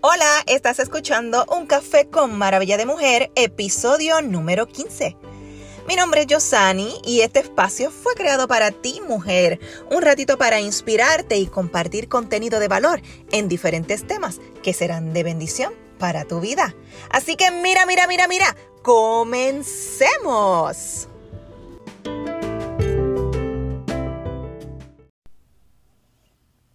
Hola, 0.00 0.44
estás 0.46 0.78
escuchando 0.78 1.44
Un 1.50 1.66
Café 1.66 2.08
con 2.08 2.38
Maravilla 2.38 2.76
de 2.76 2.86
Mujer, 2.86 3.32
episodio 3.34 4.22
número 4.22 4.68
15. 4.68 5.16
Mi 5.88 5.96
nombre 5.96 6.20
es 6.20 6.28
Yosani 6.28 7.00
y 7.04 7.22
este 7.22 7.40
espacio 7.40 7.90
fue 7.90 8.14
creado 8.14 8.46
para 8.46 8.70
ti, 8.70 9.00
mujer. 9.08 9.58
Un 9.90 10.02
ratito 10.02 10.38
para 10.38 10.60
inspirarte 10.60 11.38
y 11.38 11.48
compartir 11.48 12.08
contenido 12.08 12.60
de 12.60 12.68
valor 12.68 13.02
en 13.32 13.48
diferentes 13.48 14.06
temas 14.06 14.40
que 14.62 14.72
serán 14.72 15.12
de 15.12 15.24
bendición 15.24 15.72
para 15.98 16.24
tu 16.24 16.38
vida. 16.38 16.76
Así 17.10 17.34
que 17.34 17.50
mira, 17.50 17.84
mira, 17.84 18.06
mira, 18.06 18.28
mira, 18.28 18.54
comencemos. 18.82 19.48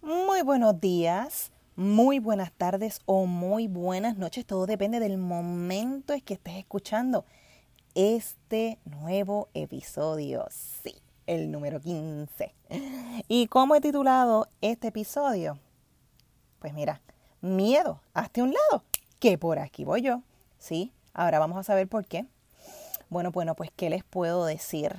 Muy 0.02 0.42
buenos 0.42 0.78
días 0.78 1.53
muy 1.76 2.18
buenas 2.20 2.52
tardes 2.52 3.00
o 3.06 3.26
muy 3.26 3.66
buenas 3.66 4.16
noches. 4.16 4.46
Todo 4.46 4.66
depende 4.66 5.00
del 5.00 5.18
momento 5.18 6.12
en 6.12 6.20
que 6.20 6.34
estés 6.34 6.56
escuchando 6.56 7.24
este 7.94 8.78
nuevo 8.84 9.48
episodio. 9.54 10.46
Sí, 10.50 10.94
el 11.26 11.50
número 11.50 11.80
15. 11.80 12.54
¿Y 13.28 13.46
cómo 13.48 13.74
he 13.74 13.80
titulado 13.80 14.48
este 14.60 14.88
episodio? 14.88 15.58
Pues 16.60 16.72
mira, 16.74 17.00
miedo, 17.40 18.00
hazte 18.14 18.42
un 18.42 18.52
lado, 18.52 18.84
que 19.18 19.36
por 19.36 19.58
aquí 19.58 19.84
voy 19.84 20.02
yo. 20.02 20.22
Sí, 20.58 20.92
ahora 21.12 21.38
vamos 21.38 21.58
a 21.58 21.64
saber 21.64 21.88
por 21.88 22.06
qué. 22.06 22.24
Bueno, 23.10 23.32
bueno, 23.32 23.54
pues 23.54 23.70
¿qué 23.74 23.90
les 23.90 24.04
puedo 24.04 24.44
decir? 24.44 24.94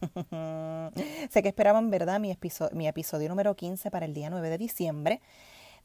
sé 1.30 1.42
que 1.42 1.48
esperaban, 1.48 1.90
¿verdad? 1.90 2.18
Mi 2.18 2.30
episodio, 2.30 2.74
mi 2.76 2.88
episodio 2.88 3.28
número 3.28 3.54
15 3.54 3.90
para 3.90 4.06
el 4.06 4.14
día 4.14 4.30
9 4.30 4.48
de 4.48 4.58
diciembre. 4.58 5.20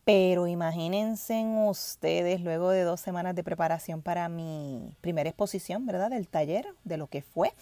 Pero 0.06 0.48
imagínense 0.48 1.46
ustedes, 1.66 2.42
luego 2.42 2.70
de 2.72 2.84
dos 2.84 3.00
semanas 3.00 3.36
de 3.36 3.44
preparación 3.44 4.02
para 4.02 4.28
mi 4.28 4.96
primera 5.00 5.30
exposición, 5.30 5.86
¿verdad? 5.86 6.10
Del 6.10 6.28
taller, 6.28 6.68
de 6.84 6.98
lo 6.98 7.08
que 7.08 7.22
fue 7.22 7.54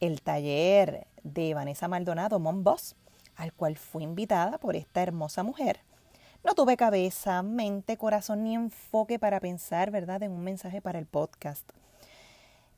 el 0.00 0.22
taller 0.22 1.06
de 1.24 1.54
Vanessa 1.54 1.88
Maldonado, 1.88 2.38
Mom 2.38 2.64
Boss, 2.64 2.94
al 3.36 3.52
cual 3.52 3.76
fui 3.76 4.02
invitada 4.04 4.58
por 4.58 4.76
esta 4.76 5.02
hermosa 5.02 5.42
mujer. 5.42 5.80
No 6.44 6.54
tuve 6.54 6.76
cabeza, 6.76 7.42
mente, 7.42 7.96
corazón 7.96 8.44
ni 8.44 8.54
enfoque 8.54 9.18
para 9.18 9.40
pensar, 9.40 9.90
¿verdad?, 9.90 10.22
en 10.22 10.32
un 10.32 10.42
mensaje 10.42 10.80
para 10.80 10.98
el 10.98 11.06
podcast. 11.06 11.68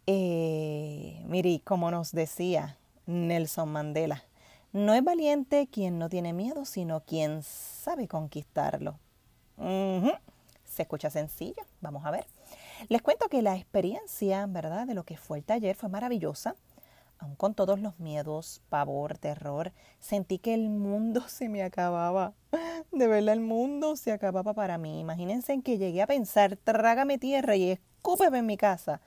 Eh, 0.07 1.23
mire, 1.27 1.61
como 1.63 1.91
nos 1.91 2.11
decía 2.13 2.79
Nelson 3.07 3.69
Mandela, 3.69 4.25
no 4.73 4.95
es 4.95 5.03
valiente 5.03 5.69
quien 5.69 5.99
no 5.99 6.09
tiene 6.09 6.33
miedo, 6.33 6.65
sino 6.65 7.01
quien 7.01 7.43
sabe 7.43 8.07
conquistarlo. 8.09 8.99
Se 10.65 10.83
escucha 10.83 11.11
sencillo, 11.11 11.63
vamos 11.81 12.05
a 12.07 12.11
ver. 12.11 12.27
Les 12.89 13.03
cuento 13.03 13.29
que 13.29 13.43
la 13.43 13.57
experiencia, 13.57 14.47
¿verdad?, 14.47 14.87
de 14.87 14.95
lo 14.95 15.05
que 15.05 15.17
fue 15.17 15.39
el 15.39 15.45
taller 15.45 15.77
fue 15.77 15.89
maravillosa. 15.89 16.55
Aun 17.19 17.35
con 17.35 17.53
todos 17.55 17.81
los 17.81 17.99
miedos, 17.99 18.63
pavor, 18.71 19.19
terror, 19.19 19.73
sentí 19.99 20.39
que 20.39 20.55
el 20.55 20.71
mundo 20.71 21.21
se 21.29 21.49
me 21.49 21.63
acababa. 21.63 22.33
De 22.93 23.07
verdad, 23.07 23.35
el 23.35 23.41
mundo 23.41 23.97
se 23.97 24.13
acababa 24.13 24.55
para 24.55 24.79
mí. 24.79 25.01
Imagínense 25.01 25.53
en 25.53 25.63
que 25.63 25.77
llegué 25.79 26.01
a 26.01 26.07
pensar, 26.07 26.57
trágame 26.57 27.19
tierra 27.19 27.57
y 27.57 27.73
escúpeme 27.73 28.39
en 28.39 28.47
mi 28.47 28.57
casa 28.57 29.03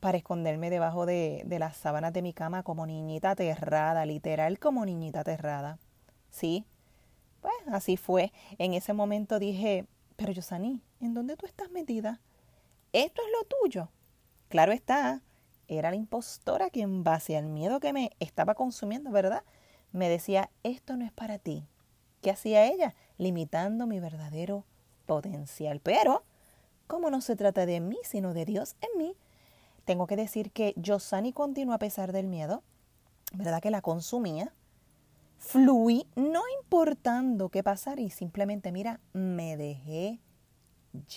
para 0.00 0.18
esconderme 0.18 0.70
debajo 0.70 1.06
de, 1.06 1.44
las 1.46 1.76
sábanas 1.76 2.12
de 2.12 2.22
mi 2.22 2.32
cama 2.32 2.62
como 2.62 2.86
niñita 2.86 3.32
aterrada, 3.32 4.04
literal 4.06 4.58
como 4.58 4.84
niñita 4.84 5.20
aterrada. 5.20 5.78
Sí, 6.30 6.64
pues 7.40 7.54
así 7.70 7.96
fue. 7.96 8.32
En 8.58 8.74
ese 8.74 8.92
momento 8.92 9.38
dije, 9.38 9.86
pero 10.16 10.32
Yosani, 10.32 10.80
¿en 11.00 11.14
dónde 11.14 11.36
tú 11.36 11.46
estás 11.46 11.70
metida? 11.70 12.20
¿Esto 12.92 13.22
es 13.22 13.28
lo 13.38 13.58
tuyo? 13.60 13.88
Claro 14.48 14.72
está, 14.72 15.22
era 15.68 15.90
la 15.90 15.96
impostora 15.96 16.70
que 16.70 16.82
en 16.82 17.04
base 17.04 17.36
al 17.36 17.46
miedo 17.46 17.78
que 17.78 17.92
me 17.92 18.10
estaba 18.18 18.54
consumiendo, 18.54 19.10
¿verdad? 19.10 19.44
Me 19.92 20.08
decía, 20.08 20.50
esto 20.62 20.96
no 20.96 21.04
es 21.04 21.12
para 21.12 21.38
ti. 21.38 21.66
¿Qué 22.22 22.30
hacía 22.30 22.66
ella? 22.66 22.94
Limitando 23.18 23.86
mi 23.86 24.00
verdadero 24.00 24.64
potencial. 25.06 25.80
Pero, 25.80 26.24
como 26.86 27.10
no 27.10 27.20
se 27.20 27.36
trata 27.36 27.66
de 27.66 27.80
mí, 27.80 27.98
sino 28.02 28.34
de 28.34 28.44
Dios 28.44 28.76
en 28.80 28.98
mí, 28.98 29.16
tengo 29.84 30.06
que 30.06 30.16
decir 30.16 30.52
que 30.52 30.74
Yosani 30.76 31.32
continuó 31.32 31.74
a 31.74 31.78
pesar 31.78 32.12
del 32.12 32.26
miedo, 32.26 32.62
¿verdad? 33.32 33.60
Que 33.60 33.70
la 33.70 33.82
consumía. 33.82 34.52
Fluí, 35.38 36.06
no 36.16 36.42
importando 36.60 37.48
qué 37.48 37.62
pasara 37.62 38.00
y 38.00 38.10
simplemente, 38.10 38.72
mira, 38.72 39.00
me 39.12 39.56
dejé 39.56 40.20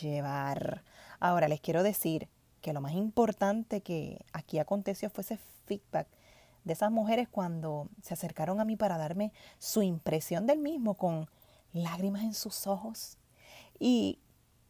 llevar. 0.02 0.84
Ahora 1.20 1.48
les 1.48 1.60
quiero 1.60 1.84
decir 1.84 2.30
que 2.62 2.74
lo 2.74 2.82
más 2.82 2.94
importante 2.94 3.82
que 3.82 4.26
aquí 4.32 4.60
aconteció 4.60 5.10
fue 5.10 5.24
ese 5.24 5.40
feedback 5.66 6.08
de 6.64 6.74
esas 6.74 6.92
mujeres 6.92 7.28
cuando 7.28 7.90
se 8.02 8.14
acercaron 8.14 8.60
a 8.62 8.66
mí 8.66 8.78
para 8.78 8.98
darme 8.98 9.34
su 9.60 9.82
impresión 9.82 10.48
del 10.48 10.60
mismo 10.60 10.94
con 10.94 11.28
lágrimas 11.74 12.24
en 12.24 12.34
sus 12.34 12.68
ojos 12.68 13.18
y 13.80 14.20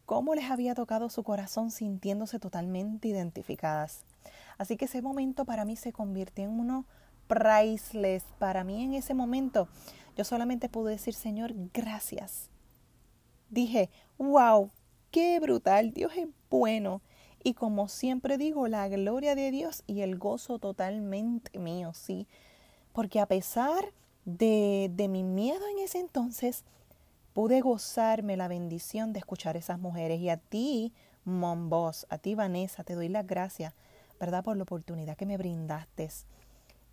cómo 0.06 0.36
les 0.36 0.50
había 0.50 0.76
tocado 0.76 1.10
su 1.10 1.24
corazón 1.24 1.72
sintiéndose 1.72 2.40
totalmente 2.40 3.08
identificadas. 3.08 4.06
Así 4.58 4.78
que 4.78 4.86
ese 4.86 5.02
momento 5.02 5.46
para 5.46 5.66
mí 5.66 5.76
se 5.76 5.94
convirtió 5.94 6.44
en 6.46 6.60
uno 6.60 6.86
priceless. 7.28 8.24
Para 8.40 8.64
mí 8.64 8.84
en 8.84 8.94
ese 8.94 9.14
momento 9.14 9.68
yo 10.16 10.24
solamente 10.24 10.70
pude 10.70 10.92
decir, 10.92 11.14
Señor, 11.14 11.54
gracias. 11.74 12.50
Dije, 13.50 13.90
wow, 14.18 14.70
qué 15.12 15.40
brutal, 15.40 15.92
Dios 15.92 16.12
es 16.16 16.28
bueno. 16.50 17.02
Y 17.44 17.56
como 17.56 17.90
siempre 17.90 18.38
digo, 18.38 18.68
la 18.68 18.88
gloria 18.88 19.36
de 19.36 19.52
Dios 19.52 19.84
y 19.86 20.02
el 20.02 20.18
gozo 20.18 20.60
totalmente 20.60 21.58
mío, 21.60 21.94
sí. 21.94 22.28
Porque 22.94 23.20
a 23.20 23.26
pesar 23.26 23.92
de, 24.26 24.90
de 24.94 25.08
mi 25.08 25.24
miedo 25.24 25.62
en 25.68 25.80
ese 25.80 26.00
entonces, 26.00 26.64
pude 27.34 27.62
gozarme 27.62 28.38
la 28.38 28.48
bendición 28.48 29.12
de 29.12 29.20
escuchar 29.20 29.58
esas 29.58 29.80
mujeres. 29.80 30.20
Y 30.20 30.30
a 30.30 30.38
ti, 30.38 30.94
Mom 31.26 31.70
Boss, 31.70 32.06
a 32.10 32.18
ti, 32.18 32.36
Vanessa, 32.36 32.84
te 32.84 32.96
doy 32.96 33.10
las 33.10 33.26
gracias, 33.26 33.74
¿verdad? 34.20 34.44
Por 34.44 34.56
la 34.58 34.64
oportunidad 34.64 35.18
que 35.18 35.26
me 35.26 35.38
brindaste, 35.38 36.10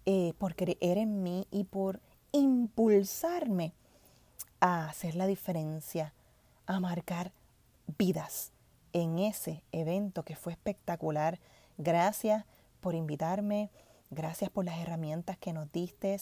eh, 0.06 0.32
por 0.38 0.56
creer 0.56 0.98
en 0.98 1.22
mí 1.22 1.46
y 1.50 1.64
por 1.64 2.00
impulsarme 2.32 3.74
a 4.60 4.88
hacer 4.88 5.14
la 5.14 5.26
diferencia, 5.26 6.12
a 6.66 6.80
marcar 6.80 7.32
vidas 7.98 8.52
en 8.92 9.18
ese 9.18 9.62
evento 9.72 10.24
que 10.24 10.36
fue 10.36 10.52
espectacular. 10.52 11.38
Gracias 11.78 12.44
por 12.80 12.94
invitarme, 12.94 13.70
gracias 14.10 14.50
por 14.50 14.64
las 14.64 14.78
herramientas 14.78 15.38
que 15.38 15.52
nos 15.52 15.70
diste, 15.72 16.18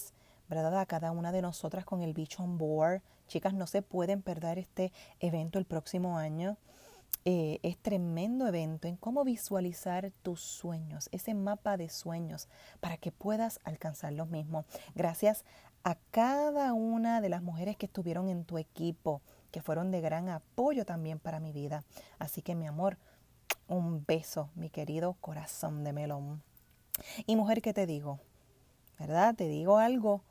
¿verdad? 0.49 0.77
A 0.79 0.85
cada 0.85 1.11
una 1.11 1.31
de 1.31 1.41
nosotras 1.41 1.85
con 1.85 2.01
el 2.01 2.13
bicho 2.13 2.43
on 2.43 2.57
board. 2.57 3.01
Chicas, 3.29 3.53
no 3.53 3.67
se 3.67 3.81
pueden 3.81 4.21
perder 4.21 4.57
este 4.59 4.91
evento 5.19 5.59
el 5.59 5.65
próximo 5.65 6.17
año. 6.17 6.57
Eh, 7.25 7.59
es 7.63 7.77
tremendo 7.77 8.47
evento 8.47 8.87
en 8.87 8.97
cómo 8.97 9.23
visualizar 9.23 10.11
tus 10.23 10.41
sueños, 10.41 11.09
ese 11.11 11.33
mapa 11.35 11.77
de 11.77 11.89
sueños, 11.89 12.47
para 12.79 12.97
que 12.97 13.11
puedas 13.11 13.59
alcanzar 13.63 14.13
los 14.13 14.29
mismos. 14.29 14.65
Gracias 14.95 15.45
a 15.83 15.95
cada 16.11 16.73
una 16.73 17.21
de 17.21 17.29
las 17.29 17.43
mujeres 17.43 17.77
que 17.77 17.85
estuvieron 17.85 18.29
en 18.29 18.45
tu 18.45 18.57
equipo, 18.57 19.21
que 19.51 19.61
fueron 19.61 19.91
de 19.91 20.01
gran 20.01 20.27
apoyo 20.29 20.85
también 20.85 21.19
para 21.19 21.39
mi 21.39 21.51
vida. 21.51 21.83
Así 22.17 22.41
que 22.41 22.55
mi 22.55 22.65
amor, 22.65 22.97
un 23.67 24.03
beso, 24.05 24.49
mi 24.55 24.71
querido 24.71 25.13
corazón 25.21 25.83
de 25.83 25.93
melón. 25.93 26.41
Y 27.27 27.35
mujer, 27.35 27.61
¿qué 27.61 27.73
te 27.73 27.85
digo? 27.85 28.19
¿Verdad? 28.97 29.35
Te 29.35 29.47
digo 29.47 29.77
algo 29.77 30.23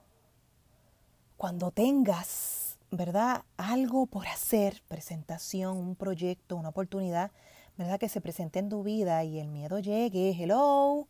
cuando 1.39 1.71
tengas, 1.71 2.68
¿verdad? 2.91 3.45
Algo 3.57 4.07
por 4.07 4.27
hacer, 4.27 4.83
presentación, 4.89 5.77
un 5.77 5.95
proyecto, 5.95 6.57
una 6.57 6.71
oportunidad, 6.71 7.31
¿verdad? 7.77 7.99
Que 7.99 8.09
se 8.09 8.21
presente 8.21 8.59
en 8.59 8.69
tu 8.69 8.83
vida 8.83 9.23
y 9.25 9.39
el 9.39 9.49
miedo 9.49 9.79
llegue, 9.79 10.31
hello, 10.31 11.07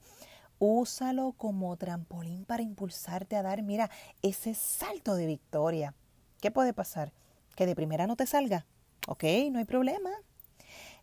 úsalo 0.59 1.33
como 1.33 1.77
trampolín 1.77 2.45
para 2.45 2.63
impulsarte 2.63 3.37
a 3.37 3.43
dar, 3.43 3.63
mira, 3.63 3.91
ese 4.23 4.55
salto 4.55 5.15
de 5.15 5.27
victoria. 5.27 5.95
¿Qué 6.41 6.51
puede 6.51 6.73
pasar? 6.73 7.13
Que 7.55 7.67
de 7.67 7.77
primera 7.77 8.07
no 8.07 8.17
te 8.17 8.27
salga. 8.27 8.67
Ok, 9.07 9.25
no 9.51 9.59
hay 9.59 9.65
problema. 9.65 10.11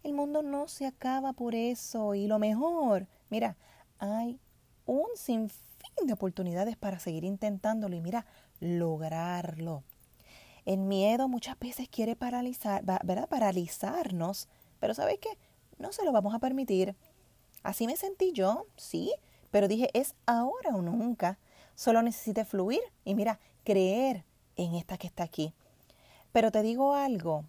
El 0.04 0.14
mundo 0.14 0.44
no 0.44 0.68
se 0.68 0.86
acaba 0.86 1.34
por 1.34 1.56
eso 1.56 2.14
y 2.16 2.28
lo 2.28 2.38
mejor, 2.38 3.08
mira, 3.30 3.56
hay 3.98 4.40
un 4.86 5.08
sinfín 5.16 6.06
de 6.06 6.14
oportunidades 6.14 6.78
para 6.78 7.00
seguir 7.00 7.24
intentándolo 7.24 7.96
y 7.96 8.02
mira, 8.02 8.26
lograrlo. 8.60 9.84
El 10.66 10.80
miedo 10.80 11.28
muchas 11.28 11.58
veces 11.60 11.88
quiere 11.90 12.16
paralizar, 12.16 12.84
¿verdad? 12.84 13.30
paralizarnos, 13.30 14.48
pero 14.80 14.94
¿sabes 14.94 15.20
qué? 15.20 15.30
No 15.78 15.92
se 15.92 16.04
lo 16.04 16.12
vamos 16.12 16.34
a 16.34 16.40
permitir. 16.40 16.96
Así 17.64 17.88
me 17.88 17.98
sentí 17.98 18.32
yo, 18.32 18.66
sí, 18.76 19.14
pero 19.52 19.68
dije, 19.68 19.90
es 19.94 20.16
ahora 20.26 20.76
o 20.76 20.82
nunca. 20.82 21.40
Solo 21.76 22.02
necesite 22.02 22.46
fluir 22.46 22.82
y 23.04 23.16
mira, 23.16 23.40
creer 23.64 24.24
en 24.56 24.76
esta 24.76 24.98
que 24.98 25.08
está 25.08 25.24
aquí. 25.24 25.54
Pero 26.32 26.52
te 26.52 26.62
digo 26.62 26.94
algo, 26.94 27.46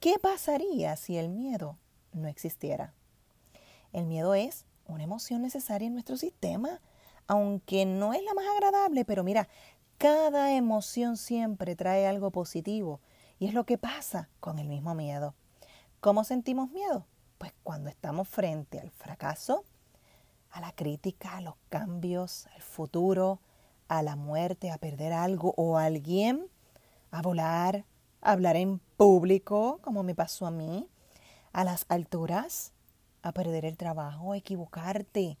¿Qué 0.00 0.16
pasaría 0.20 0.94
si 0.94 1.16
el 1.16 1.28
miedo 1.28 1.76
no 2.12 2.28
existiera? 2.28 2.94
El 3.92 4.06
miedo 4.06 4.34
es 4.34 4.64
una 4.86 5.02
emoción 5.02 5.42
necesaria 5.42 5.88
en 5.88 5.94
nuestro 5.94 6.16
sistema, 6.16 6.80
aunque 7.26 7.84
no 7.84 8.14
es 8.14 8.22
la 8.22 8.32
más 8.32 8.46
agradable, 8.46 9.04
pero 9.04 9.24
mira, 9.24 9.48
cada 9.98 10.52
emoción 10.52 11.16
siempre 11.16 11.74
trae 11.74 12.06
algo 12.06 12.30
positivo 12.30 13.00
y 13.40 13.46
es 13.46 13.54
lo 13.54 13.64
que 13.64 13.78
pasa 13.78 14.28
con 14.38 14.60
el 14.60 14.68
mismo 14.68 14.94
miedo. 14.94 15.34
¿Cómo 16.00 16.22
sentimos 16.22 16.70
miedo? 16.70 17.04
Pues 17.36 17.52
cuando 17.64 17.90
estamos 17.90 18.28
frente 18.28 18.78
al 18.78 18.90
fracaso, 18.92 19.64
a 20.50 20.60
la 20.60 20.70
crítica, 20.72 21.36
a 21.36 21.40
los 21.40 21.56
cambios, 21.68 22.46
al 22.54 22.62
futuro, 22.62 23.40
a 23.88 24.02
la 24.02 24.14
muerte, 24.14 24.70
a 24.70 24.78
perder 24.78 25.12
algo 25.12 25.52
o 25.56 25.76
a 25.76 25.86
alguien, 25.86 26.46
a 27.10 27.20
volar, 27.20 27.84
a 28.20 28.32
hablar 28.32 28.54
en 28.54 28.78
público, 28.96 29.80
como 29.82 30.04
me 30.04 30.14
pasó 30.14 30.46
a 30.46 30.52
mí, 30.52 30.88
a 31.52 31.64
las 31.64 31.86
alturas, 31.88 32.72
a 33.22 33.32
perder 33.32 33.64
el 33.64 33.76
trabajo, 33.76 34.32
a 34.32 34.36
equivocarte, 34.36 35.38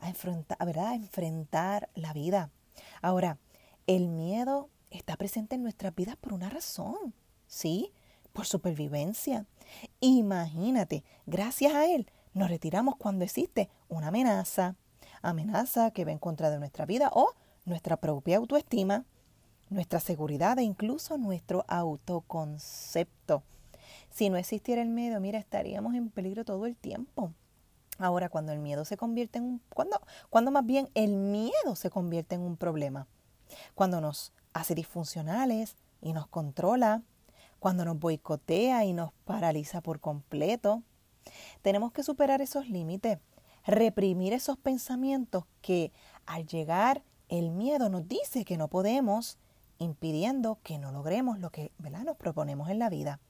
a 0.00 0.08
enfrentar, 0.08 0.58
¿verdad? 0.66 0.88
a 0.88 0.94
enfrentar 0.96 1.88
la 1.94 2.12
vida. 2.12 2.50
Ahora, 3.00 3.38
el 3.86 4.08
miedo 4.08 4.68
está 4.90 5.16
presente 5.16 5.54
en 5.54 5.62
nuestras 5.62 5.94
vidas 5.94 6.16
por 6.16 6.32
una 6.32 6.48
razón, 6.48 7.14
¿sí? 7.46 7.92
Por 8.32 8.46
supervivencia. 8.46 9.46
Imagínate, 10.00 11.04
gracias 11.26 11.74
a 11.74 11.86
él 11.86 12.10
nos 12.34 12.50
retiramos 12.50 12.96
cuando 12.96 13.24
existe 13.24 13.70
una 13.88 14.08
amenaza, 14.08 14.74
amenaza 15.22 15.90
que 15.90 16.04
va 16.04 16.12
en 16.12 16.18
contra 16.18 16.50
de 16.50 16.58
nuestra 16.58 16.84
vida 16.84 17.10
o 17.14 17.30
nuestra 17.64 17.96
propia 17.96 18.36
autoestima, 18.36 19.04
nuestra 19.70 20.00
seguridad 20.00 20.58
e 20.58 20.62
incluso 20.62 21.16
nuestro 21.16 21.64
autoconcepto. 21.66 23.42
Si 24.10 24.28
no 24.28 24.36
existiera 24.36 24.82
el 24.82 24.88
miedo, 24.88 25.18
mira, 25.18 25.38
estaríamos 25.38 25.94
en 25.94 26.10
peligro 26.10 26.44
todo 26.44 26.66
el 26.66 26.76
tiempo. 26.76 27.32
Ahora, 27.98 28.28
cuando 28.28 28.52
el 28.52 28.58
miedo 28.58 28.84
se 28.84 28.98
convierte 28.98 29.38
en 29.38 29.44
un... 29.44 29.62
Cuando, 29.70 29.98
cuando 30.28 30.50
más 30.50 30.66
bien 30.66 30.90
el 30.94 31.16
miedo 31.16 31.74
se 31.74 31.88
convierte 31.88 32.34
en 32.34 32.42
un 32.42 32.56
problema. 32.56 33.06
Cuando 33.74 34.00
nos 34.00 34.32
hace 34.52 34.74
disfuncionales 34.74 35.76
y 36.00 36.12
nos 36.12 36.26
controla. 36.26 37.02
Cuando 37.58 37.84
nos 37.84 37.98
boicotea 37.98 38.84
y 38.84 38.92
nos 38.92 39.12
paraliza 39.24 39.80
por 39.80 40.00
completo. 40.00 40.82
Tenemos 41.62 41.92
que 41.92 42.02
superar 42.02 42.40
esos 42.40 42.68
límites, 42.68 43.18
reprimir 43.64 44.32
esos 44.32 44.58
pensamientos 44.58 45.44
que 45.60 45.92
al 46.26 46.46
llegar 46.46 47.02
el 47.28 47.50
miedo 47.50 47.88
nos 47.88 48.06
dice 48.06 48.44
que 48.44 48.56
no 48.56 48.68
podemos, 48.68 49.38
impidiendo 49.78 50.58
que 50.62 50.78
no 50.78 50.92
logremos 50.92 51.38
lo 51.38 51.50
que 51.50 51.72
¿verdad? 51.78 52.04
nos 52.04 52.16
proponemos 52.16 52.70
en 52.70 52.78
la 52.78 52.88
vida. 52.88 53.20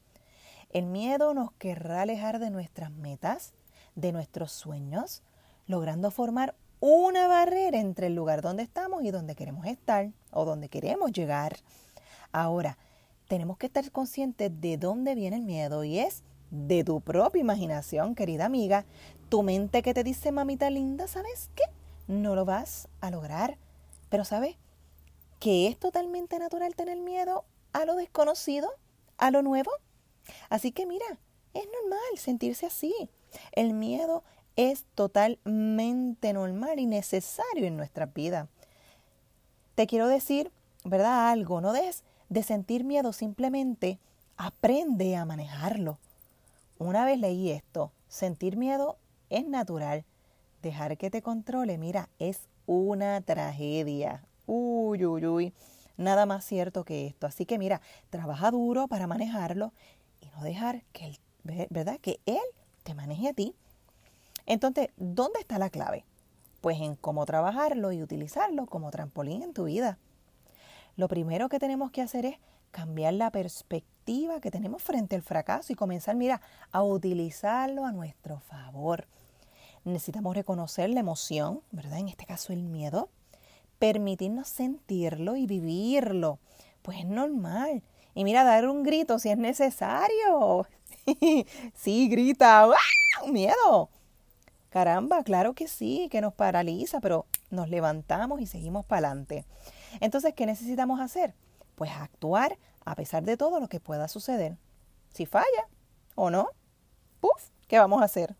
El 0.70 0.86
miedo 0.86 1.32
nos 1.32 1.52
querrá 1.52 2.02
alejar 2.02 2.38
de 2.38 2.50
nuestras 2.50 2.90
metas, 2.90 3.54
de 3.94 4.12
nuestros 4.12 4.52
sueños, 4.52 5.22
logrando 5.66 6.10
formar 6.10 6.54
una 6.80 7.26
barrera 7.26 7.78
entre 7.78 8.08
el 8.08 8.14
lugar 8.14 8.42
donde 8.42 8.62
estamos 8.62 9.02
y 9.02 9.10
donde 9.10 9.34
queremos 9.34 9.66
estar 9.66 10.10
o 10.30 10.44
donde 10.44 10.68
queremos 10.68 11.12
llegar. 11.12 11.56
Ahora, 12.32 12.76
tenemos 13.28 13.56
que 13.58 13.66
estar 13.66 13.90
conscientes 13.90 14.50
de 14.60 14.76
dónde 14.76 15.14
viene 15.14 15.36
el 15.36 15.42
miedo 15.42 15.84
y 15.84 15.98
es 15.98 16.22
de 16.50 16.84
tu 16.84 17.00
propia 17.00 17.40
imaginación, 17.40 18.14
querida 18.14 18.44
amiga. 18.44 18.84
Tu 19.28 19.42
mente 19.42 19.82
que 19.82 19.94
te 19.94 20.04
dice, 20.04 20.32
mamita 20.32 20.70
linda, 20.70 21.08
¿sabes 21.08 21.50
qué? 21.54 21.64
No 22.06 22.34
lo 22.34 22.44
vas 22.44 22.88
a 23.00 23.10
lograr. 23.10 23.58
Pero 24.08 24.24
¿sabes? 24.24 24.56
Que 25.40 25.66
es 25.66 25.78
totalmente 25.78 26.38
natural 26.38 26.74
tener 26.74 26.98
miedo 27.00 27.44
a 27.72 27.84
lo 27.84 27.96
desconocido, 27.96 28.70
a 29.18 29.30
lo 29.30 29.42
nuevo. 29.42 29.70
Así 30.48 30.72
que 30.72 30.86
mira, 30.86 31.06
es 31.52 31.64
normal 31.82 32.18
sentirse 32.18 32.66
así. 32.66 32.94
El 33.52 33.72
miedo 33.72 34.22
es 34.56 34.84
totalmente 34.94 36.32
normal 36.32 36.78
y 36.78 36.86
necesario 36.86 37.66
en 37.66 37.76
nuestra 37.76 38.06
vida. 38.06 38.48
Te 39.74 39.86
quiero 39.86 40.08
decir, 40.08 40.50
¿verdad? 40.84 41.30
Algo, 41.30 41.60
no 41.60 41.72
des 41.72 42.02
de 42.28 42.42
sentir 42.42 42.84
miedo, 42.84 43.12
simplemente 43.12 43.98
aprende 44.36 45.16
a 45.16 45.24
manejarlo. 45.24 45.98
Una 46.78 47.04
vez 47.04 47.18
leí 47.18 47.50
esto, 47.50 47.92
sentir 48.08 48.56
miedo 48.56 48.96
es 49.30 49.46
natural. 49.46 50.04
Dejar 50.62 50.96
que 50.96 51.10
te 51.10 51.22
controle, 51.22 51.78
mira, 51.78 52.08
es 52.18 52.40
una 52.66 53.20
tragedia. 53.20 54.24
Uy, 54.46 55.04
uy, 55.04 55.26
uy. 55.26 55.52
Nada 55.96 56.26
más 56.26 56.44
cierto 56.44 56.84
que 56.84 57.06
esto. 57.06 57.26
Así 57.26 57.46
que 57.46 57.58
mira, 57.58 57.80
trabaja 58.10 58.50
duro 58.50 58.88
para 58.88 59.06
manejarlo 59.06 59.72
y 60.20 60.26
no 60.36 60.42
dejar 60.42 60.82
que 60.92 61.06
él, 61.06 61.18
¿verdad? 61.70 61.98
Que 62.00 62.20
él 62.26 62.38
te 62.82 62.94
maneje 62.94 63.28
a 63.28 63.32
ti. 63.32 63.54
Entonces, 64.46 64.90
¿dónde 64.96 65.40
está 65.40 65.58
la 65.58 65.70
clave? 65.70 66.04
Pues 66.60 66.80
en 66.80 66.96
cómo 66.96 67.26
trabajarlo 67.26 67.92
y 67.92 68.02
utilizarlo 68.02 68.66
como 68.66 68.90
trampolín 68.90 69.42
en 69.42 69.52
tu 69.52 69.64
vida. 69.64 69.98
Lo 70.96 71.08
primero 71.08 71.48
que 71.48 71.58
tenemos 71.58 71.90
que 71.90 72.02
hacer 72.02 72.24
es 72.24 72.38
cambiar 72.70 73.14
la 73.14 73.30
perspectiva 73.30 74.40
que 74.40 74.50
tenemos 74.50 74.82
frente 74.82 75.16
al 75.16 75.22
fracaso 75.22 75.72
y 75.72 75.76
comenzar, 75.76 76.16
mira, 76.16 76.40
a 76.70 76.82
utilizarlo 76.82 77.84
a 77.84 77.92
nuestro 77.92 78.40
favor. 78.40 79.06
Necesitamos 79.84 80.34
reconocer 80.34 80.90
la 80.90 81.00
emoción, 81.00 81.60
¿verdad? 81.70 81.98
En 81.98 82.08
este 82.08 82.26
caso 82.26 82.52
el 82.52 82.62
miedo, 82.62 83.08
permitirnos 83.78 84.48
sentirlo 84.48 85.36
y 85.36 85.46
vivirlo. 85.46 86.38
Pues 86.82 86.98
es 86.98 87.06
normal. 87.06 87.82
Y 88.14 88.24
mira, 88.24 88.44
dar 88.44 88.68
un 88.68 88.82
grito 88.82 89.18
si 89.18 89.28
es 89.28 89.38
necesario. 89.38 90.66
sí, 91.74 92.08
grita, 92.08 92.68
Miedo. 93.30 93.90
Caramba, 94.76 95.22
claro 95.22 95.54
que 95.54 95.68
sí, 95.68 96.06
que 96.10 96.20
nos 96.20 96.34
paraliza, 96.34 97.00
pero 97.00 97.24
nos 97.48 97.70
levantamos 97.70 98.42
y 98.42 98.46
seguimos 98.46 98.84
para 98.84 99.08
adelante. 99.08 99.46
Entonces, 100.00 100.34
¿qué 100.34 100.44
necesitamos 100.44 101.00
hacer? 101.00 101.34
Pues 101.76 101.90
actuar 101.92 102.58
a 102.84 102.94
pesar 102.94 103.22
de 103.22 103.38
todo 103.38 103.58
lo 103.58 103.68
que 103.68 103.80
pueda 103.80 104.06
suceder. 104.06 104.58
Si 105.14 105.24
falla 105.24 105.66
o 106.14 106.28
no, 106.28 106.50
¡puf! 107.20 107.48
¿Qué 107.68 107.78
vamos 107.78 108.02
a 108.02 108.04
hacer? 108.04 108.36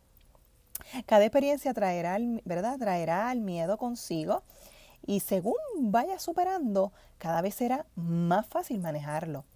Cada 1.07 1.25
experiencia 1.25 1.73
traerá, 1.73 2.19
¿verdad? 2.45 2.77
traerá 2.79 3.33
el 3.33 3.41
miedo 3.41 3.79
consigo 3.79 4.43
y 5.07 5.21
según 5.21 5.57
vaya 5.79 6.19
superando, 6.19 6.93
cada 7.17 7.41
vez 7.41 7.55
será 7.55 7.87
más 7.95 8.47
fácil 8.47 8.81
manejarlo. 8.81 9.47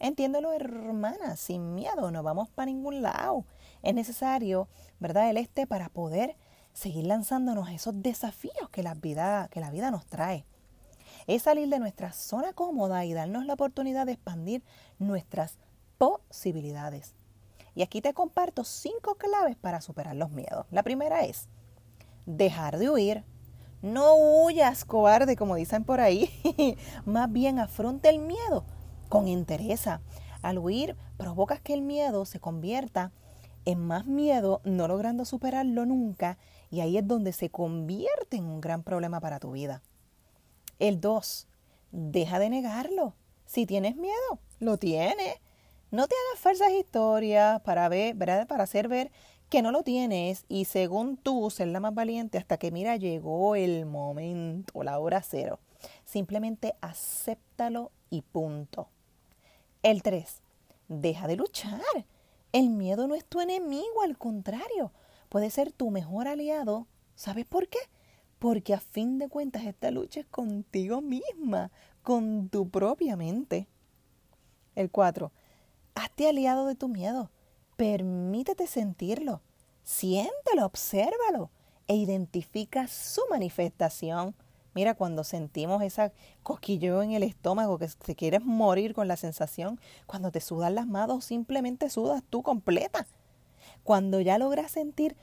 Entiéndelo, 0.00 0.52
hermana, 0.52 1.36
sin 1.36 1.74
miedo 1.74 2.10
no 2.10 2.22
vamos 2.22 2.48
para 2.48 2.66
ningún 2.66 3.02
lado. 3.02 3.44
Es 3.82 3.94
necesario, 3.94 4.68
¿verdad? 5.00 5.30
El 5.30 5.36
este 5.36 5.66
para 5.66 5.88
poder 5.88 6.36
seguir 6.72 7.06
lanzándonos 7.06 7.70
esos 7.70 8.02
desafíos 8.02 8.70
que 8.70 8.82
la 8.82 8.94
vida, 8.94 9.48
que 9.50 9.60
la 9.60 9.70
vida 9.70 9.90
nos 9.90 10.06
trae 10.06 10.44
es 11.28 11.42
salir 11.42 11.68
de 11.68 11.78
nuestra 11.78 12.12
zona 12.12 12.52
cómoda 12.54 13.04
y 13.04 13.12
darnos 13.12 13.44
la 13.44 13.52
oportunidad 13.54 14.06
de 14.06 14.12
expandir 14.12 14.62
nuestras 14.98 15.58
posibilidades. 15.98 17.14
Y 17.74 17.82
aquí 17.82 18.00
te 18.00 18.14
comparto 18.14 18.64
cinco 18.64 19.16
claves 19.16 19.56
para 19.56 19.80
superar 19.80 20.16
los 20.16 20.30
miedos. 20.30 20.66
La 20.70 20.82
primera 20.82 21.24
es 21.24 21.48
dejar 22.24 22.78
de 22.78 22.90
huir. 22.90 23.24
No 23.82 24.14
huyas, 24.16 24.84
cobarde, 24.84 25.36
como 25.36 25.54
dicen 25.54 25.84
por 25.84 26.00
ahí. 26.00 26.30
Más 27.04 27.30
bien 27.30 27.58
afronta 27.58 28.08
el 28.08 28.18
miedo 28.18 28.64
con 29.08 29.28
entereza. 29.28 30.00
Al 30.42 30.58
huir, 30.58 30.96
provocas 31.16 31.60
que 31.60 31.74
el 31.74 31.82
miedo 31.82 32.24
se 32.24 32.40
convierta 32.40 33.12
en 33.64 33.80
más 33.80 34.06
miedo, 34.06 34.60
no 34.64 34.88
logrando 34.88 35.24
superarlo 35.24 35.84
nunca, 35.84 36.38
y 36.70 36.80
ahí 36.80 36.96
es 36.96 37.06
donde 37.06 37.32
se 37.32 37.50
convierte 37.50 38.36
en 38.36 38.44
un 38.44 38.60
gran 38.60 38.82
problema 38.82 39.20
para 39.20 39.40
tu 39.40 39.52
vida. 39.52 39.82
El 40.78 41.00
2, 41.00 41.48
deja 41.90 42.38
de 42.38 42.50
negarlo. 42.50 43.14
Si 43.46 43.66
tienes 43.66 43.96
miedo, 43.96 44.38
lo 44.60 44.76
tienes. 44.76 45.36
No 45.90 46.06
te 46.06 46.14
hagas 46.14 46.40
falsas 46.40 46.70
historias 46.72 47.60
para 47.62 47.88
ver. 47.88 48.16
Para 48.16 48.62
hacer 48.62 48.88
ver 48.88 49.10
que 49.48 49.62
no 49.62 49.72
lo 49.72 49.82
tienes 49.82 50.44
y 50.48 50.66
según 50.66 51.16
tú 51.16 51.50
ser 51.50 51.68
la 51.68 51.80
más 51.80 51.94
valiente 51.94 52.38
hasta 52.38 52.58
que 52.58 52.70
mira 52.70 52.96
llegó 52.96 53.56
el 53.56 53.86
momento, 53.86 54.82
la 54.82 54.98
hora 54.98 55.22
cero. 55.22 55.58
Simplemente 56.04 56.74
acéptalo 56.80 57.90
y 58.10 58.22
punto. 58.22 58.88
El 59.82 60.02
3. 60.02 60.42
Deja 60.88 61.26
de 61.26 61.36
luchar. 61.36 61.80
El 62.52 62.70
miedo 62.70 63.06
no 63.06 63.14
es 63.14 63.24
tu 63.24 63.40
enemigo, 63.40 64.02
al 64.02 64.16
contrario, 64.16 64.92
puede 65.28 65.50
ser 65.50 65.72
tu 65.72 65.90
mejor 65.90 66.28
aliado. 66.28 66.86
¿Sabes 67.14 67.44
por 67.44 67.68
qué? 67.68 67.78
porque 68.38 68.74
a 68.74 68.80
fin 68.80 69.18
de 69.18 69.28
cuentas 69.28 69.64
esta 69.64 69.90
lucha 69.90 70.20
es 70.20 70.26
contigo 70.26 71.00
misma, 71.00 71.70
con 72.02 72.48
tu 72.48 72.68
propia 72.68 73.16
mente. 73.16 73.66
El 74.74 74.90
4. 74.90 75.32
Hazte 75.94 76.28
aliado 76.28 76.66
de 76.66 76.76
tu 76.76 76.88
miedo. 76.88 77.30
Permítete 77.76 78.66
sentirlo. 78.66 79.42
Siéntelo, 79.82 80.64
obsérvalo 80.64 81.50
e 81.86 81.96
identifica 81.96 82.86
su 82.86 83.22
manifestación. 83.30 84.34
Mira, 84.74 84.94
cuando 84.94 85.24
sentimos 85.24 85.82
esa 85.82 86.12
cosquilleo 86.42 87.02
en 87.02 87.12
el 87.12 87.22
estómago, 87.22 87.78
que 87.78 87.88
te 87.88 88.14
quieres 88.14 88.44
morir 88.44 88.94
con 88.94 89.08
la 89.08 89.16
sensación, 89.16 89.80
cuando 90.06 90.30
te 90.30 90.40
sudan 90.40 90.74
las 90.74 90.86
manos, 90.86 91.24
simplemente 91.24 91.90
sudas 91.90 92.22
tú 92.28 92.42
completa. 92.42 93.06
Cuando 93.82 94.20
ya 94.20 94.38
logras 94.38 94.70
sentir 94.70 95.16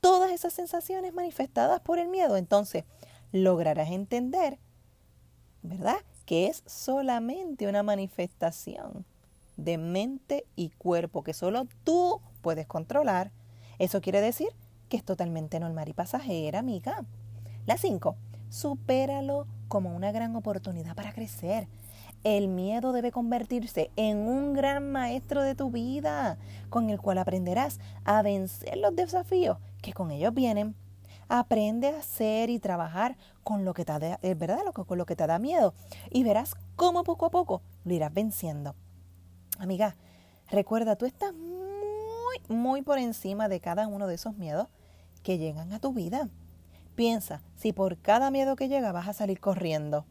todas 0.00 0.32
esas 0.32 0.52
sensaciones 0.52 1.12
manifestadas 1.12 1.80
por 1.80 1.98
el 1.98 2.08
miedo, 2.08 2.36
entonces 2.36 2.84
lograrás 3.32 3.90
entender, 3.90 4.58
¿verdad? 5.62 5.98
Que 6.24 6.46
es 6.46 6.62
solamente 6.66 7.68
una 7.68 7.82
manifestación 7.82 9.04
de 9.56 9.78
mente 9.78 10.46
y 10.54 10.70
cuerpo 10.70 11.22
que 11.22 11.34
solo 11.34 11.66
tú 11.84 12.20
puedes 12.40 12.66
controlar. 12.66 13.32
Eso 13.78 14.00
quiere 14.00 14.20
decir 14.20 14.48
que 14.88 14.96
es 14.96 15.04
totalmente 15.04 15.60
normal 15.60 15.88
y 15.88 15.92
pasajera, 15.92 16.60
amiga. 16.60 17.04
La 17.66 17.76
5. 17.76 18.16
Supéralo 18.48 19.46
como 19.68 19.94
una 19.94 20.12
gran 20.12 20.36
oportunidad 20.36 20.94
para 20.94 21.12
crecer. 21.12 21.68
El 22.24 22.48
miedo 22.48 22.92
debe 22.92 23.12
convertirse 23.12 23.90
en 23.96 24.18
un 24.18 24.52
gran 24.52 24.90
maestro 24.90 25.42
de 25.42 25.54
tu 25.54 25.70
vida, 25.70 26.38
con 26.70 26.90
el 26.90 27.00
cual 27.00 27.18
aprenderás 27.18 27.78
a 28.04 28.22
vencer 28.22 28.78
los 28.78 28.94
desafíos 28.96 29.58
que 29.82 29.92
con 29.92 30.10
ellos 30.10 30.34
vienen. 30.34 30.74
Aprende 31.28 31.88
a 31.88 31.98
hacer 31.98 32.50
y 32.50 32.58
trabajar 32.58 33.16
con 33.42 33.64
lo 33.64 33.74
que 33.74 33.84
te 33.84 33.98
da, 33.98 34.18
eh, 34.22 34.34
¿verdad? 34.34 34.58
con 34.72 34.98
lo 34.98 35.06
que 35.06 35.16
te 35.16 35.26
da 35.26 35.38
miedo 35.38 35.74
y 36.10 36.22
verás 36.22 36.54
cómo 36.76 37.04
poco 37.04 37.26
a 37.26 37.30
poco 37.30 37.62
lo 37.84 37.94
irás 37.94 38.12
venciendo. 38.12 38.74
Amiga, 39.58 39.96
recuerda, 40.50 40.96
tú 40.96 41.06
estás 41.06 41.32
muy, 41.32 42.40
muy 42.48 42.82
por 42.82 42.98
encima 42.98 43.48
de 43.48 43.60
cada 43.60 43.86
uno 43.88 44.06
de 44.06 44.14
esos 44.14 44.36
miedos 44.36 44.68
que 45.22 45.38
llegan 45.38 45.72
a 45.72 45.80
tu 45.80 45.92
vida. 45.92 46.28
Piensa, 46.96 47.42
si 47.56 47.74
por 47.74 47.98
cada 47.98 48.30
miedo 48.30 48.56
que 48.56 48.68
llega 48.68 48.90
vas 48.90 49.06
a 49.06 49.12
salir 49.12 49.38
corriendo, 49.38 50.06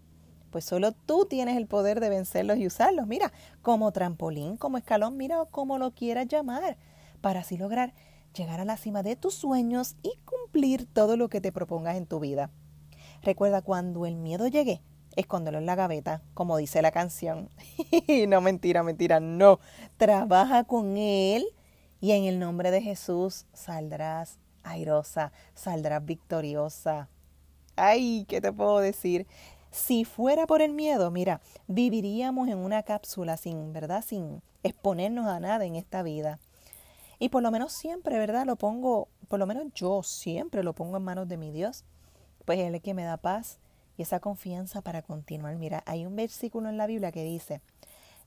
pues 0.51 0.65
solo 0.65 0.91
tú 0.91 1.25
tienes 1.25 1.57
el 1.57 1.65
poder 1.65 1.99
de 1.99 2.09
vencerlos 2.09 2.57
y 2.57 2.67
usarlos. 2.67 3.07
Mira, 3.07 3.33
como 3.63 3.91
trampolín, 3.91 4.55
como 4.55 4.77
escalón, 4.77 5.17
mira 5.17 5.43
como 5.49 5.79
lo 5.79 5.95
quieras 5.95 6.27
llamar, 6.27 6.77
para 7.21 7.39
así 7.39 7.57
lograr 7.57 7.95
llegar 8.35 8.59
a 8.59 8.65
la 8.65 8.77
cima 8.77 9.01
de 9.01 9.15
tus 9.15 9.33
sueños 9.33 9.95
y 10.03 10.13
cumplir 10.25 10.85
todo 10.85 11.17
lo 11.17 11.27
que 11.27 11.41
te 11.41 11.51
propongas 11.51 11.97
en 11.97 12.05
tu 12.05 12.19
vida. 12.19 12.51
Recuerda, 13.23 13.63
cuando 13.63 14.05
el 14.05 14.15
miedo 14.15 14.47
llegue, 14.47 14.83
escóndelo 15.15 15.57
en 15.57 15.65
la 15.65 15.73
gaveta, 15.73 16.21
como 16.35 16.55
dice 16.57 16.83
la 16.83 16.91
canción. 16.91 17.49
no, 18.27 18.41
mentira, 18.41 18.83
mentira, 18.83 19.19
no. 19.19 19.59
Trabaja 19.97 20.65
con 20.65 20.97
él 20.97 21.47
y 21.99 22.11
en 22.11 22.25
el 22.25 22.37
nombre 22.37 22.69
de 22.69 22.83
Jesús 22.83 23.47
saldrás 23.53 24.37
airosa, 24.65 25.31
saldrás 25.53 26.03
victoriosa. 26.05 27.07
Ay, 27.75 28.25
¿qué 28.27 28.41
te 28.41 28.51
puedo 28.51 28.79
decir? 28.79 29.27
Si 29.71 30.05
fuera 30.05 30.47
por 30.47 30.61
el 30.61 30.73
miedo, 30.73 31.11
mira, 31.11 31.41
viviríamos 31.67 32.47
en 32.47 32.57
una 32.57 32.83
cápsula 32.83 33.37
sin, 33.37 33.73
¿verdad? 33.73 34.03
Sin 34.05 34.41
exponernos 34.63 35.27
a 35.27 35.39
nada 35.39 35.65
en 35.65 35.75
esta 35.75 36.01
vida. 36.01 36.39
Y 37.19 37.29
por 37.29 37.43
lo 37.43 37.51
menos 37.51 37.73
siempre, 37.73 38.17
¿verdad? 38.17 38.45
Lo 38.45 38.55
pongo, 38.55 39.09
por 39.27 39.39
lo 39.39 39.45
menos 39.45 39.65
yo 39.73 40.03
siempre 40.03 40.63
lo 40.63 40.73
pongo 40.73 40.97
en 40.97 41.03
manos 41.03 41.27
de 41.27 41.37
mi 41.37 41.51
Dios, 41.51 41.83
pues 42.45 42.59
Él 42.59 42.75
es 42.75 42.81
que 42.81 42.93
me 42.93 43.03
da 43.03 43.17
paz 43.17 43.59
y 43.97 44.01
esa 44.01 44.19
confianza 44.19 44.81
para 44.81 45.01
continuar. 45.01 45.55
Mira, 45.55 45.83
hay 45.85 46.05
un 46.05 46.15
versículo 46.15 46.69
en 46.69 46.77
la 46.77 46.87
Biblia 46.87 47.11
que 47.11 47.23
dice, 47.23 47.61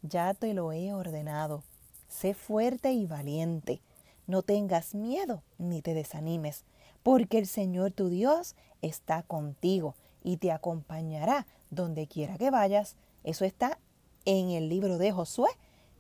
ya 0.03 0.35
te 0.35 0.55
lo 0.55 0.73
he 0.73 0.93
ordenado, 0.93 1.63
sé 2.09 2.35
fuerte 2.35 2.93
y 2.93 3.07
valiente, 3.07 3.81
no 4.29 4.43
tengas 4.43 4.95
miedo 4.95 5.43
ni 5.59 5.83
te 5.83 5.95
desanimes, 5.95 6.65
porque 7.03 7.39
el 7.39 7.47
Señor 7.49 7.91
tu 7.91 8.11
Dios 8.11 8.55
está 8.83 9.25
contigo 9.25 9.97
y 10.23 10.37
te 10.37 10.53
acompañará 10.53 11.47
donde 11.71 12.07
quiera 12.07 12.37
que 12.39 12.51
vayas. 12.51 12.95
Eso 13.25 13.45
está 13.45 13.81
en 14.27 14.51
el 14.51 14.69
libro 14.69 14.99
de 14.99 15.11
Josué, 15.11 15.49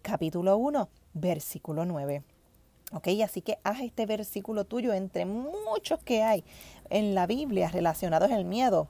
capítulo 0.02 0.56
1, 0.58 0.88
versículo 1.14 1.86
9. 1.86 2.22
Ok, 2.92 3.08
así 3.24 3.40
que 3.42 3.58
haz 3.64 3.80
este 3.80 4.06
versículo 4.06 4.64
tuyo 4.64 4.92
entre 4.92 5.24
muchos 5.26 6.02
que 6.02 6.22
hay 6.22 6.44
en 6.90 7.14
la 7.14 7.26
Biblia 7.26 7.70
relacionados 7.70 8.30
al 8.30 8.44
miedo, 8.44 8.88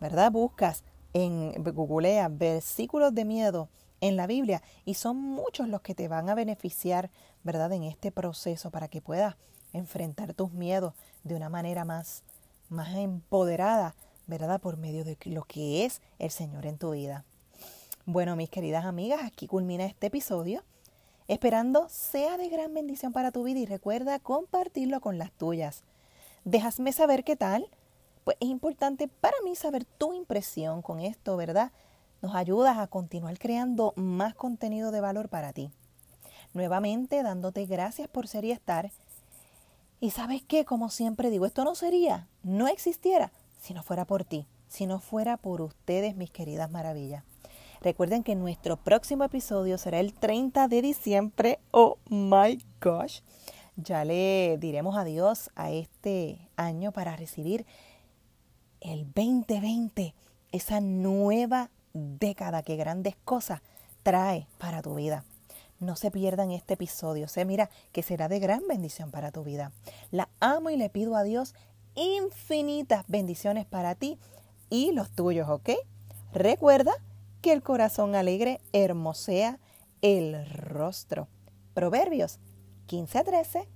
¿verdad? 0.00 0.30
Buscas 0.30 0.84
en 1.12 1.52
googlea 1.62 2.28
versículos 2.28 3.14
de 3.14 3.24
miedo 3.24 3.68
en 4.00 4.16
la 4.16 4.26
Biblia 4.26 4.62
y 4.84 4.94
son 4.94 5.16
muchos 5.16 5.68
los 5.68 5.80
que 5.80 5.94
te 5.94 6.08
van 6.08 6.28
a 6.28 6.34
beneficiar, 6.34 7.10
¿verdad? 7.48 7.72
En 7.72 7.84
este 7.84 8.12
proceso 8.12 8.70
para 8.70 8.88
que 8.88 9.00
puedas 9.00 9.34
enfrentar 9.72 10.34
tus 10.34 10.52
miedos 10.52 10.92
de 11.24 11.34
una 11.34 11.48
manera 11.48 11.86
más, 11.86 12.22
más 12.68 12.94
empoderada, 12.94 13.94
¿verdad? 14.26 14.60
Por 14.60 14.76
medio 14.76 15.02
de 15.02 15.16
lo 15.24 15.44
que 15.44 15.86
es 15.86 16.02
el 16.18 16.30
Señor 16.30 16.66
en 16.66 16.76
tu 16.76 16.90
vida. 16.90 17.24
Bueno, 18.04 18.36
mis 18.36 18.50
queridas 18.50 18.84
amigas, 18.84 19.20
aquí 19.24 19.46
culmina 19.46 19.86
este 19.86 20.08
episodio, 20.08 20.62
esperando 21.26 21.88
sea 21.88 22.36
de 22.36 22.50
gran 22.50 22.74
bendición 22.74 23.14
para 23.14 23.32
tu 23.32 23.44
vida 23.44 23.60
y 23.60 23.64
recuerda 23.64 24.18
compartirlo 24.18 25.00
con 25.00 25.16
las 25.16 25.32
tuyas. 25.32 25.84
Déjame 26.44 26.92
saber 26.92 27.24
qué 27.24 27.34
tal. 27.34 27.70
Pues 28.24 28.36
es 28.40 28.48
importante 28.48 29.08
para 29.08 29.36
mí 29.42 29.56
saber 29.56 29.86
tu 29.86 30.12
impresión 30.12 30.82
con 30.82 31.00
esto, 31.00 31.38
¿verdad? 31.38 31.72
nos 32.20 32.34
ayudas 32.34 32.78
a 32.78 32.88
continuar 32.88 33.38
creando 33.38 33.92
más 33.96 34.34
contenido 34.34 34.90
de 34.90 35.00
valor 35.00 35.28
para 35.28 35.52
ti. 35.52 35.70
Nuevamente 36.54 37.22
dándote 37.22 37.66
gracias 37.66 38.08
por 38.08 38.26
ser 38.28 38.44
y 38.44 38.52
estar. 38.52 38.90
Y 40.00 40.10
sabes 40.10 40.42
qué, 40.42 40.64
como 40.64 40.90
siempre 40.90 41.30
digo, 41.30 41.46
esto 41.46 41.64
no 41.64 41.74
sería, 41.74 42.28
no 42.42 42.68
existiera 42.68 43.32
si 43.60 43.74
no 43.74 43.82
fuera 43.82 44.04
por 44.04 44.24
ti, 44.24 44.46
si 44.68 44.86
no 44.86 45.00
fuera 45.00 45.36
por 45.36 45.60
ustedes, 45.60 46.16
mis 46.16 46.30
queridas 46.30 46.70
maravillas. 46.70 47.24
Recuerden 47.80 48.22
que 48.24 48.34
nuestro 48.34 48.76
próximo 48.76 49.24
episodio 49.24 49.78
será 49.78 50.00
el 50.00 50.12
30 50.12 50.68
de 50.68 50.82
diciembre. 50.82 51.60
Oh 51.70 51.98
my 52.08 52.58
gosh. 52.80 53.20
Ya 53.76 54.04
le 54.04 54.56
diremos 54.58 54.96
adiós 54.96 55.50
a 55.54 55.70
este 55.70 56.48
año 56.56 56.90
para 56.90 57.14
recibir 57.14 57.64
el 58.80 59.04
2020, 59.12 60.14
esa 60.50 60.80
nueva 60.80 61.70
década 61.92 62.62
que 62.62 62.76
grandes 62.76 63.14
cosas 63.24 63.60
trae 64.02 64.48
para 64.58 64.82
tu 64.82 64.96
vida. 64.96 65.24
No 65.80 65.96
se 65.96 66.10
pierdan 66.10 66.50
este 66.50 66.74
episodio. 66.74 67.28
Sé, 67.28 67.44
mira, 67.44 67.70
que 67.92 68.02
será 68.02 68.28
de 68.28 68.40
gran 68.40 68.66
bendición 68.66 69.10
para 69.10 69.30
tu 69.30 69.44
vida. 69.44 69.72
La 70.10 70.28
amo 70.40 70.70
y 70.70 70.76
le 70.76 70.90
pido 70.90 71.14
a 71.16 71.22
Dios 71.22 71.54
infinitas 71.94 73.04
bendiciones 73.08 73.66
para 73.66 73.94
ti 73.94 74.18
y 74.70 74.92
los 74.92 75.10
tuyos, 75.10 75.48
¿ok? 75.48 75.70
Recuerda 76.32 76.92
que 77.40 77.52
el 77.52 77.62
corazón 77.62 78.14
alegre 78.14 78.60
hermosea 78.72 79.58
el 80.02 80.48
rostro. 80.50 81.28
Proverbios 81.74 82.38
15 82.86 83.18
a 83.18 83.24
13 83.24 83.68